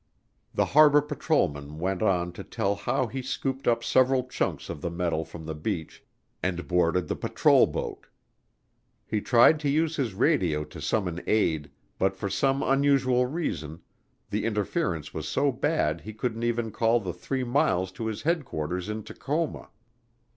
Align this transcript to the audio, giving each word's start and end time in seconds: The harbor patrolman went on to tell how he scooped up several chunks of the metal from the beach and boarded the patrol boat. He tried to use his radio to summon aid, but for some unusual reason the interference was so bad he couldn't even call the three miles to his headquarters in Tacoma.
The 0.55 0.65
harbor 0.73 0.99
patrolman 1.03 1.77
went 1.77 2.01
on 2.01 2.31
to 2.31 2.43
tell 2.43 2.73
how 2.73 3.05
he 3.05 3.21
scooped 3.21 3.67
up 3.67 3.83
several 3.83 4.23
chunks 4.27 4.67
of 4.67 4.81
the 4.81 4.89
metal 4.89 5.23
from 5.23 5.45
the 5.45 5.53
beach 5.53 6.03
and 6.41 6.67
boarded 6.67 7.07
the 7.07 7.15
patrol 7.15 7.67
boat. 7.67 8.07
He 9.05 9.21
tried 9.21 9.59
to 9.59 9.69
use 9.69 9.97
his 9.97 10.15
radio 10.15 10.63
to 10.63 10.81
summon 10.81 11.21
aid, 11.27 11.69
but 11.99 12.15
for 12.15 12.31
some 12.31 12.63
unusual 12.63 13.27
reason 13.27 13.83
the 14.31 14.43
interference 14.43 15.13
was 15.13 15.27
so 15.27 15.51
bad 15.51 16.01
he 16.01 16.13
couldn't 16.13 16.41
even 16.41 16.71
call 16.71 16.99
the 16.99 17.13
three 17.13 17.43
miles 17.43 17.91
to 17.91 18.07
his 18.07 18.23
headquarters 18.23 18.89
in 18.89 19.03
Tacoma. 19.03 19.69